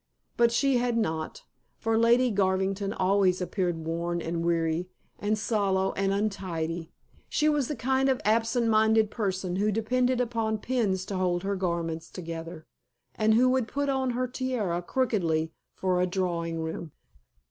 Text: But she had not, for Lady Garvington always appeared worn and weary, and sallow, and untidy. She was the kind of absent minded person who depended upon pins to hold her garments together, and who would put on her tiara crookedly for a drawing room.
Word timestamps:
But 0.35 0.51
she 0.51 0.77
had 0.77 0.97
not, 0.97 1.43
for 1.77 1.95
Lady 1.95 2.31
Garvington 2.31 2.91
always 2.91 3.39
appeared 3.39 3.85
worn 3.85 4.19
and 4.19 4.43
weary, 4.43 4.89
and 5.19 5.37
sallow, 5.37 5.91
and 5.93 6.11
untidy. 6.11 6.91
She 7.29 7.47
was 7.47 7.67
the 7.67 7.75
kind 7.75 8.09
of 8.09 8.19
absent 8.25 8.67
minded 8.67 9.11
person 9.11 9.57
who 9.57 9.71
depended 9.71 10.19
upon 10.19 10.57
pins 10.57 11.05
to 11.05 11.17
hold 11.17 11.43
her 11.43 11.55
garments 11.55 12.09
together, 12.09 12.65
and 13.13 13.35
who 13.35 13.47
would 13.49 13.67
put 13.67 13.89
on 13.89 14.09
her 14.17 14.27
tiara 14.27 14.81
crookedly 14.81 15.53
for 15.75 16.01
a 16.01 16.07
drawing 16.07 16.59
room. 16.61 16.93